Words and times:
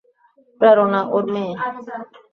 প্রেরণা 0.61 1.01
ওর 1.15 1.23
মেয়ে। 1.33 1.53